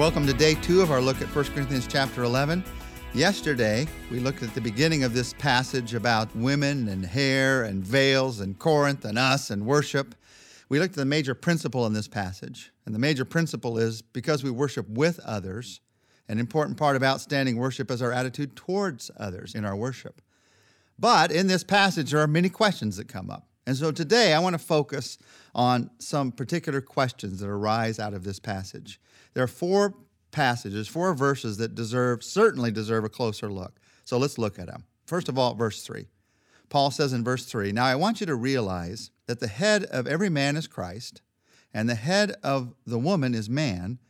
[0.00, 2.64] Welcome to day two of our look at 1 Corinthians chapter 11.
[3.12, 8.40] Yesterday, we looked at the beginning of this passage about women and hair and veils
[8.40, 10.14] and Corinth and us and worship.
[10.70, 12.72] We looked at the major principle in this passage.
[12.86, 15.80] And the major principle is because we worship with others,
[16.30, 20.22] an important part of outstanding worship is our attitude towards others in our worship.
[20.98, 23.49] But in this passage, there are many questions that come up.
[23.70, 25.16] And so today, I want to focus
[25.54, 29.00] on some particular questions that arise out of this passage.
[29.32, 29.94] There are four
[30.32, 33.78] passages, four verses that deserve, certainly deserve a closer look.
[34.04, 34.86] So let's look at them.
[35.06, 36.08] First of all, verse 3.
[36.68, 40.08] Paul says in verse 3 Now I want you to realize that the head of
[40.08, 41.22] every man is Christ,
[41.72, 44.00] and the head of the woman is man,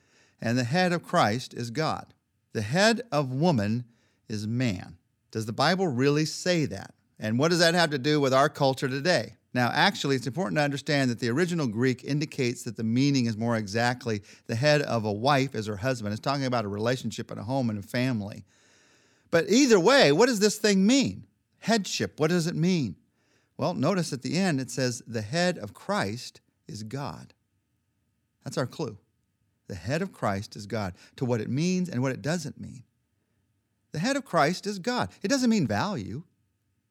[0.41, 2.15] and the head of Christ is God.
[2.55, 3.85] The head of woman
[4.27, 4.97] is man.
[5.31, 6.95] Does the Bible really say that?
[7.19, 9.35] And what does that have to do with our culture today?
[9.53, 13.37] Now, actually, it's important to understand that the original Greek indicates that the meaning is
[13.37, 16.13] more exactly the head of a wife as her husband.
[16.13, 18.45] It's talking about a relationship and a home and a family.
[19.31, 21.25] But either way, what does this thing mean?
[21.59, 22.97] Headship, what does it mean?
[23.57, 27.35] Well, notice at the end it says the head of Christ is God.
[28.45, 28.99] That's our clue.
[29.67, 32.85] The head of Christ is God, to what it means and what it doesn't mean.
[33.93, 35.11] The head of Christ is God.
[35.23, 36.23] It doesn't mean value.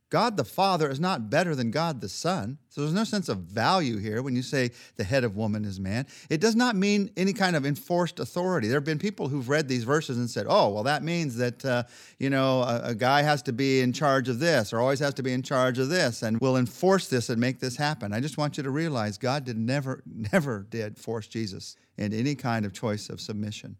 [0.09, 2.57] God the Father is not better than God the Son.
[2.69, 5.79] So there's no sense of value here when you say the head of woman is
[5.79, 6.07] man.
[6.31, 8.67] It does not mean any kind of enforced authority.
[8.67, 11.63] There have been people who've read these verses and said, oh, well, that means that,
[11.63, 11.83] uh,
[12.17, 15.13] you know, a, a, guy has to be in charge of this or always has
[15.15, 18.11] to be in charge of this and will enforce this and make this happen.
[18.11, 20.01] I just want you to realize God did never,
[20.33, 23.77] never did force Jesus into any kind of choice of submission.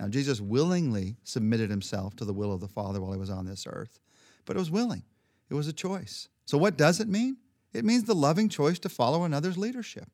[0.00, 3.44] Now, Jesus willingly submitted himself to the will of the Father while he was on
[3.46, 3.98] this earth,
[4.46, 5.02] but it was willing.
[5.48, 6.28] It was a choice.
[6.44, 7.36] So, what does it mean?
[7.72, 10.08] It means the loving choice to follow another's leadership.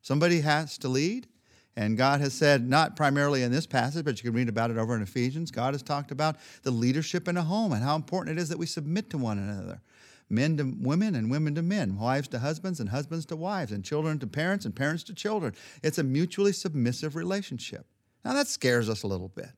[0.00, 1.26] Somebody has to lead,
[1.76, 4.78] and God has said, not primarily in this passage, but you can read about it
[4.78, 5.50] over in Ephesians.
[5.50, 8.58] God has talked about the leadership in a home and how important it is that
[8.58, 9.80] we submit to one another
[10.30, 13.84] men to women and women to men, wives to husbands and husbands to wives, and
[13.84, 15.54] children to parents and parents to children.
[15.82, 17.86] It's a mutually submissive relationship.
[18.24, 19.50] Now, that scares us a little bit.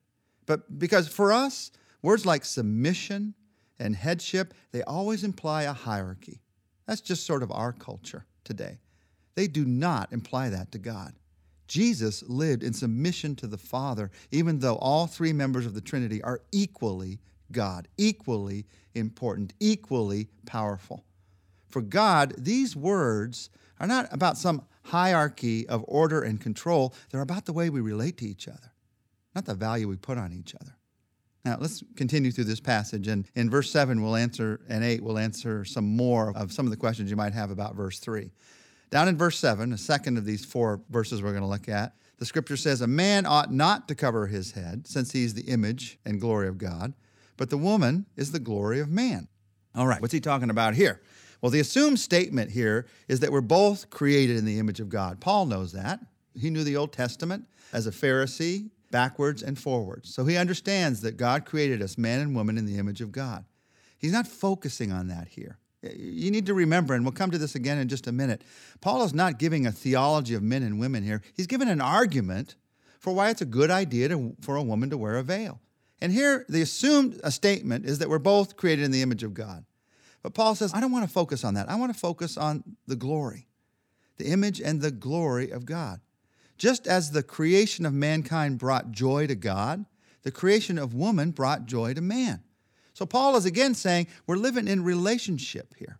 [0.44, 1.70] But because for us,
[2.02, 3.34] words like submission,
[3.78, 6.40] and headship, they always imply a hierarchy.
[6.86, 8.78] That's just sort of our culture today.
[9.34, 11.14] They do not imply that to God.
[11.68, 16.22] Jesus lived in submission to the Father, even though all three members of the Trinity
[16.22, 17.18] are equally
[17.52, 21.04] God, equally important, equally powerful.
[21.68, 27.44] For God, these words are not about some hierarchy of order and control, they're about
[27.44, 28.72] the way we relate to each other,
[29.34, 30.75] not the value we put on each other.
[31.46, 33.06] Now, let's continue through this passage.
[33.06, 36.70] And in verse 7, we'll answer, and 8, we'll answer some more of some of
[36.70, 38.32] the questions you might have about verse 3.
[38.90, 41.94] Down in verse 7, a second of these four verses we're going to look at,
[42.18, 46.00] the scripture says, A man ought not to cover his head, since he's the image
[46.04, 46.94] and glory of God,
[47.36, 49.28] but the woman is the glory of man.
[49.76, 51.00] All right, what's he talking about here?
[51.40, 55.20] Well, the assumed statement here is that we're both created in the image of God.
[55.20, 56.00] Paul knows that.
[56.34, 60.14] He knew the Old Testament as a Pharisee backwards and forwards.
[60.14, 63.44] So he understands that God created us, man and woman, in the image of God.
[63.98, 65.58] He's not focusing on that here.
[65.82, 68.42] You need to remember, and we'll come to this again in just a minute.
[68.80, 71.22] Paul is not giving a theology of men and women here.
[71.34, 72.56] He's giving an argument
[72.98, 75.60] for why it's a good idea to, for a woman to wear a veil.
[76.00, 79.64] And here, the assumed statement is that we're both created in the image of God.
[80.22, 81.70] But Paul says, I don't want to focus on that.
[81.70, 83.46] I want to focus on the glory,
[84.16, 86.00] the image and the glory of God.
[86.58, 89.84] Just as the creation of mankind brought joy to God,
[90.22, 92.42] the creation of woman brought joy to man.
[92.94, 95.98] So Paul is again saying we're living in relationship here.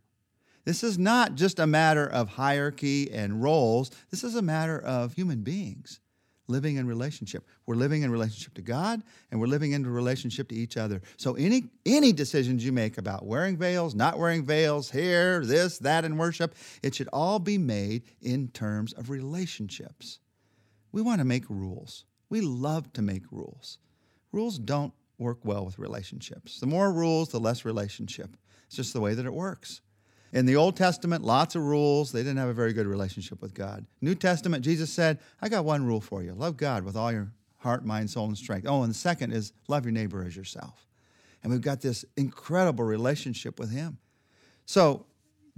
[0.65, 5.13] This is not just a matter of hierarchy and roles, this is a matter of
[5.13, 6.01] human beings
[6.49, 7.47] living in relationship.
[7.67, 11.03] We're living in relationship to God and we're living in relationship to each other.
[11.17, 16.05] So any any decisions you make about wearing veils, not wearing veils, hair, this, that
[16.05, 20.19] in worship, it should all be made in terms of relationships.
[20.97, 22.07] We want to make rules.
[22.31, 23.77] We love to make rules.
[24.33, 26.59] Rules don't work well with relationships.
[26.59, 28.35] The more rules, the less relationship.
[28.67, 29.83] It's just the way that it works.
[30.33, 32.13] In the Old Testament, lots of rules.
[32.13, 33.85] They didn't have a very good relationship with God.
[34.01, 37.31] New Testament, Jesus said, I got one rule for you love God with all your
[37.59, 38.67] heart, mind, soul, and strength.
[38.67, 40.87] Oh, and the second is love your neighbor as yourself.
[41.43, 43.99] And we've got this incredible relationship with Him.
[44.65, 45.05] So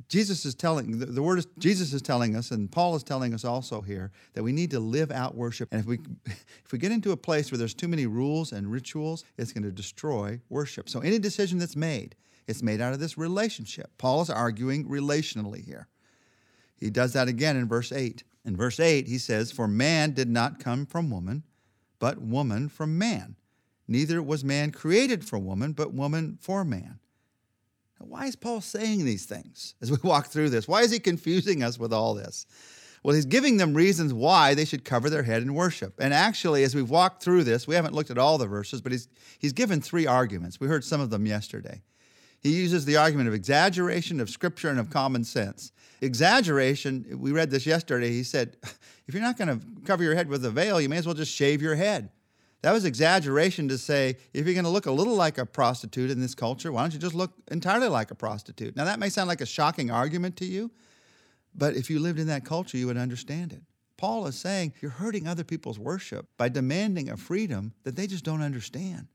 [0.09, 3.35] Jesus is telling the, the word is Jesus is telling us, and Paul is telling
[3.35, 5.69] us also here that we need to live out worship.
[5.73, 8.71] And if we if we get into a place where there's too many rules and
[8.71, 10.89] rituals, it's going to destroy worship.
[10.89, 12.15] So any decision that's made,
[12.47, 13.91] it's made out of this relationship.
[13.99, 15.89] Paul is arguing relationally here.
[16.77, 18.23] He does that again in verse 8.
[18.45, 21.43] In verse 8, he says, For man did not come from woman,
[21.99, 23.37] but woman from man.
[23.89, 27.01] Neither was man created for woman, but woman for man.
[28.19, 30.67] Why is Paul saying these things as we walk through this?
[30.67, 32.47] Why is he confusing us with all this?
[33.05, 35.95] Well, he's giving them reasons why they should cover their head in worship.
[36.01, 38.91] And actually, as we've walked through this, we haven't looked at all the verses, but
[38.91, 39.07] he's,
[39.39, 40.59] he's given three arguments.
[40.59, 41.81] We heard some of them yesterday.
[42.41, 45.71] He uses the argument of exaggeration, of scripture, and of common sense.
[46.01, 48.11] Exaggeration, we read this yesterday.
[48.11, 48.57] He said,
[49.07, 51.15] if you're not going to cover your head with a veil, you may as well
[51.15, 52.11] just shave your head.
[52.63, 56.11] That was exaggeration to say, if you're going to look a little like a prostitute
[56.11, 58.75] in this culture, why don't you just look entirely like a prostitute?
[58.75, 60.71] Now, that may sound like a shocking argument to you,
[61.55, 63.63] but if you lived in that culture, you would understand it.
[63.97, 68.25] Paul is saying you're hurting other people's worship by demanding a freedom that they just
[68.25, 69.09] don't understand.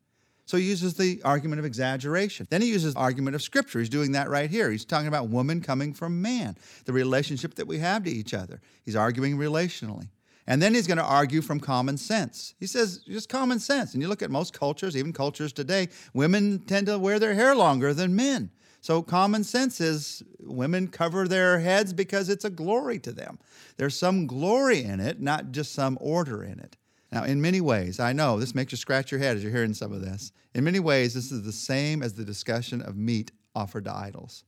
[0.45, 2.47] So he uses the argument of exaggeration.
[2.49, 3.79] Then he uses the argument of scripture.
[3.79, 4.69] He's doing that right here.
[4.71, 8.59] He's talking about woman coming from man, the relationship that we have to each other.
[8.83, 10.09] He's arguing relationally.
[10.45, 12.53] And then he's going to argue from common sense.
[12.59, 13.93] He says, just common sense.
[13.93, 17.55] And you look at most cultures, even cultures today, women tend to wear their hair
[17.55, 18.51] longer than men.
[18.81, 23.39] So common sense is women cover their heads because it's a glory to them.
[23.77, 26.75] There's some glory in it, not just some order in it.
[27.09, 29.73] Now, in many ways, I know this makes you scratch your head as you're hearing
[29.73, 30.33] some of this.
[30.53, 34.43] In many ways, this is the same as the discussion of meat offered to idols.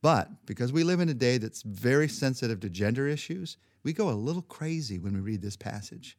[0.00, 4.10] But because we live in a day that's very sensitive to gender issues, we go
[4.10, 6.16] a little crazy when we read this passage.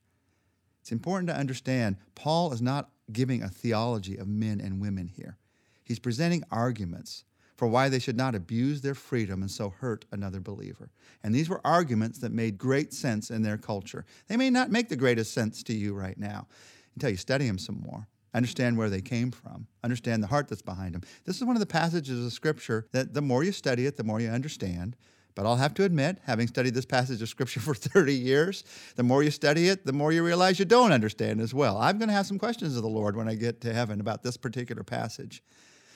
[0.81, 5.37] It's important to understand Paul is not giving a theology of men and women here.
[5.83, 7.23] He's presenting arguments
[7.55, 10.91] for why they should not abuse their freedom and so hurt another believer.
[11.23, 14.05] And these were arguments that made great sense in their culture.
[14.27, 16.47] They may not make the greatest sense to you right now
[16.95, 18.07] until you study them some more.
[18.33, 21.03] Understand where they came from, understand the heart that's behind them.
[21.23, 24.03] This is one of the passages of Scripture that the more you study it, the
[24.03, 24.95] more you understand.
[25.35, 28.63] But I'll have to admit, having studied this passage of Scripture for 30 years,
[28.95, 31.77] the more you study it, the more you realize you don't understand as well.
[31.77, 34.23] I'm going to have some questions of the Lord when I get to heaven about
[34.23, 35.43] this particular passage.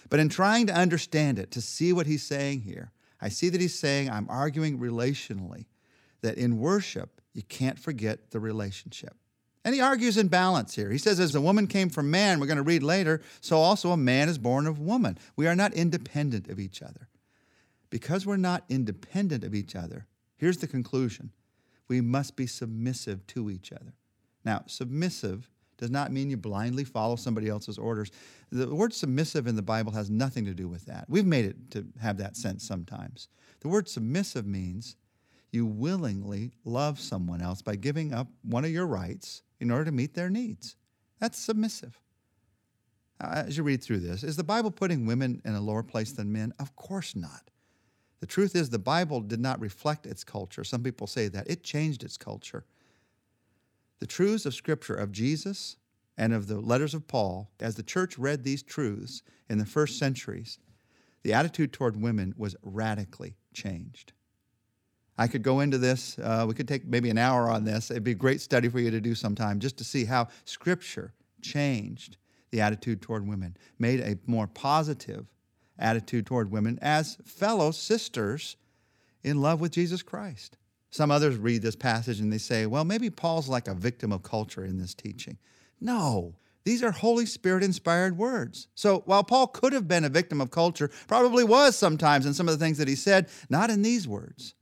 [0.10, 2.92] But in trying to understand it, to see what he's saying here,
[3.22, 5.66] I see that he's saying, I'm arguing relationally,
[6.22, 9.16] that in worship, you can't forget the relationship.
[9.66, 10.92] And he argues in balance here.
[10.92, 13.92] He says, as a woman came from man, we're going to read later, so also
[13.92, 15.18] a man is born of woman.
[15.36, 17.10] We are not independent of each other.
[17.90, 21.32] Because we're not independent of each other, here's the conclusion
[21.88, 23.94] we must be submissive to each other.
[24.44, 28.12] Now, submissive does not mean you blindly follow somebody else's orders.
[28.52, 31.06] The word submissive in the Bible has nothing to do with that.
[31.08, 33.30] We've made it to have that sense sometimes.
[33.60, 34.96] The word submissive means
[35.52, 39.92] you willingly love someone else by giving up one of your rights in order to
[39.92, 40.76] meet their needs.
[41.20, 42.00] That's submissive.
[43.20, 46.12] Uh, as you read through this, is the Bible putting women in a lower place
[46.12, 46.54] than men?
[46.60, 47.50] Of course not.
[48.20, 50.64] The truth is, the Bible did not reflect its culture.
[50.64, 51.50] Some people say that.
[51.50, 52.66] It changed its culture.
[54.00, 55.78] The truths of Scripture of Jesus
[56.18, 60.00] and of the letters of Paul, as the church read these truths in the first
[60.00, 60.58] centuries,
[61.24, 64.14] the attitude toward women was radically changed.
[65.18, 66.18] I could go into this.
[66.20, 67.90] Uh, we could take maybe an hour on this.
[67.90, 71.14] It'd be a great study for you to do sometime just to see how Scripture
[71.42, 72.18] changed
[72.52, 75.26] the attitude toward women, made a more positive
[75.80, 78.56] attitude toward women as fellow sisters
[79.24, 80.58] in love with Jesus Christ.
[80.90, 84.24] Some others read this passage and they say, well, maybe Paul's like a victim of
[84.24, 85.38] culture in this teaching.
[85.80, 88.68] No, these are Holy Spirit inspired words.
[88.76, 92.48] So while Paul could have been a victim of culture, probably was sometimes in some
[92.48, 94.54] of the things that he said, not in these words.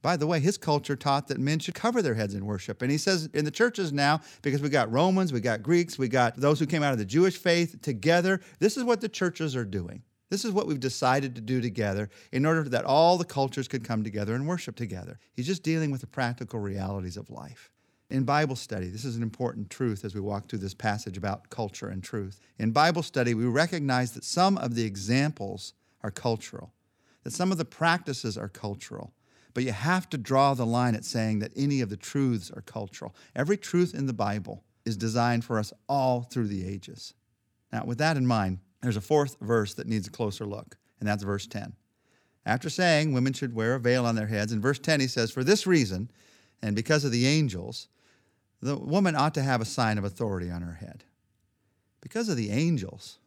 [0.00, 2.82] By the way, his culture taught that men should cover their heads in worship.
[2.82, 6.08] And he says in the churches now, because we got Romans, we got Greeks, we
[6.08, 9.56] got those who came out of the Jewish faith together, this is what the churches
[9.56, 10.02] are doing.
[10.30, 13.84] This is what we've decided to do together in order that all the cultures could
[13.84, 15.18] come together and worship together.
[15.32, 17.70] He's just dealing with the practical realities of life.
[18.10, 21.50] In Bible study, this is an important truth as we walk through this passage about
[21.50, 22.40] culture and truth.
[22.58, 26.72] In Bible study, we recognize that some of the examples are cultural,
[27.24, 29.12] that some of the practices are cultural,
[29.52, 32.62] but you have to draw the line at saying that any of the truths are
[32.62, 33.14] cultural.
[33.34, 37.12] Every truth in the Bible is designed for us all through the ages.
[37.72, 41.08] Now, with that in mind, there's a fourth verse that needs a closer look, and
[41.08, 41.74] that's verse 10.
[42.46, 45.30] After saying women should wear a veil on their heads, in verse 10 he says,
[45.30, 46.10] For this reason,
[46.62, 47.88] and because of the angels,
[48.60, 51.04] the woman ought to have a sign of authority on her head.
[52.00, 53.18] Because of the angels.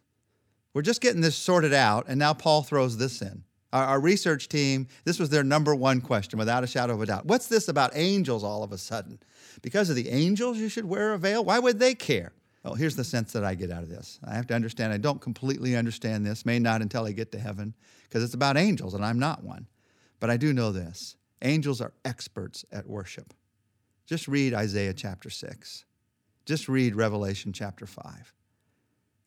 [0.74, 3.44] We're just getting this sorted out, and now Paul throws this in.
[3.72, 7.06] Our, our, research team, this was their number one question, without a shadow of a
[7.06, 7.26] doubt.
[7.26, 9.18] What's this about angels all of a sudden?
[9.60, 11.44] Because of the angels, you should wear a veil?
[11.44, 12.32] Why would they care?
[12.64, 14.20] Well, here's the sense that I get out of this.
[14.24, 17.38] I have to understand, I don't completely understand this, may not until I get to
[17.38, 19.66] heaven, because it's about angels, and I'm not one.
[20.20, 23.34] But I do know this angels are experts at worship.
[24.06, 25.84] Just read Isaiah chapter 6.
[26.44, 28.32] Just read Revelation chapter 5.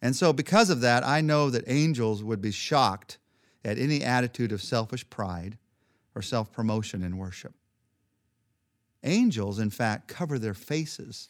[0.01, 3.17] And so, because of that, I know that angels would be shocked
[3.65, 5.57] at any attitude of selfish pride
[6.13, 7.53] or self promotion in worship.
[9.03, 11.29] Angels, in fact, cover their faces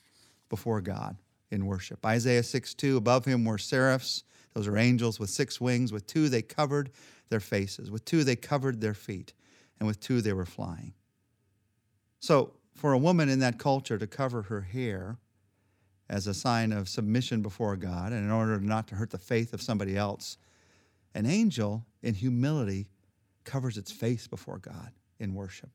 [0.49, 1.17] before God
[1.51, 2.05] in worship.
[2.05, 4.23] Isaiah 6 2, above him were seraphs.
[4.53, 5.91] Those are angels with six wings.
[5.91, 6.91] With two, they covered
[7.29, 7.91] their faces.
[7.91, 9.33] With two, they covered their feet.
[9.79, 10.93] And with two, they were flying.
[12.19, 15.17] So, for a woman in that culture to cover her hair
[16.09, 19.53] as a sign of submission before God and in order not to hurt the faith
[19.53, 20.37] of somebody else,
[21.13, 22.87] an angel in humility
[23.43, 25.69] covers its face before God in worship.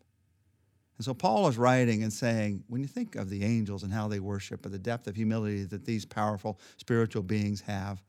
[1.01, 4.07] And so Paul is writing and saying, when you think of the angels and how
[4.07, 8.03] they worship and the depth of humility that these powerful spiritual beings have,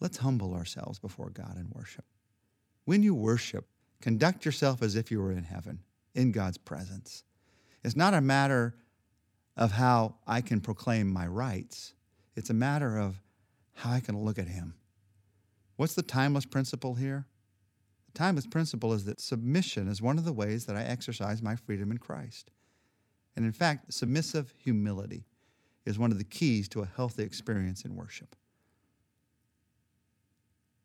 [0.00, 2.04] let's humble ourselves before God and worship.
[2.86, 3.68] When you worship,
[4.00, 5.78] conduct yourself as if you were in heaven,
[6.16, 7.22] in God's presence.
[7.84, 8.74] It's not a matter
[9.56, 11.94] of how I can proclaim my rights,
[12.34, 13.22] it's a matter of
[13.74, 14.74] how I can look at Him.
[15.76, 17.26] What's the timeless principle here?
[18.18, 21.92] Timeless principle is that submission is one of the ways that I exercise my freedom
[21.92, 22.50] in Christ.
[23.36, 25.24] And in fact, submissive humility
[25.86, 28.34] is one of the keys to a healthy experience in worship.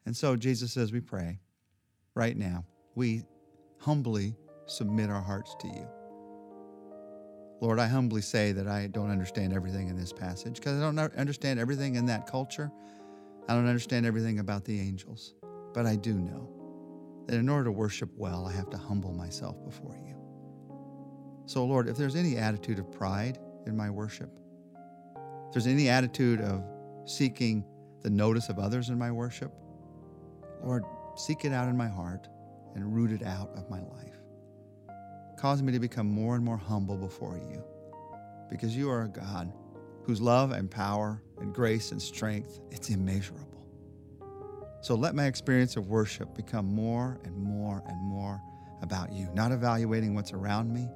[0.05, 1.39] And so, Jesus, as we pray
[2.13, 3.23] right now, we
[3.79, 4.35] humbly
[4.67, 5.87] submit our hearts to you.
[7.61, 10.99] Lord, I humbly say that I don't understand everything in this passage because I don't
[10.99, 12.71] understand everything in that culture.
[13.49, 15.33] I don't understand everything about the angels.
[15.73, 16.62] But I do know
[17.27, 20.15] that in order to worship well, I have to humble myself before you.
[21.45, 24.29] So, Lord, if there's any attitude of pride in my worship,
[25.47, 26.63] if there's any attitude of
[27.05, 27.65] seeking
[28.01, 29.51] the notice of others in my worship,
[30.63, 30.83] Lord,
[31.15, 32.27] seek it out in my heart
[32.75, 34.17] and root it out of my life.
[35.37, 37.63] Cause me to become more and more humble before you
[38.49, 39.51] because you are a God
[40.03, 43.62] whose love and power and grace and strength, it's immeasurable.
[44.83, 48.41] So let my experience of worship become more and more and more
[48.81, 50.89] about you, not evaluating what's around me,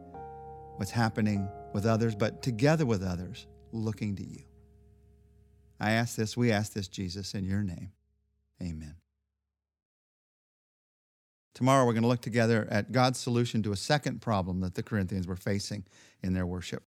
[0.76, 4.44] what's happening with others, but together with others, looking to you.
[5.80, 7.94] I ask this, we ask this, Jesus, in your name.
[8.62, 8.96] Amen.
[11.54, 14.84] Tomorrow, we're going to look together at God's solution to a second problem that the
[14.84, 15.86] Corinthians were facing
[16.22, 16.84] in their worship.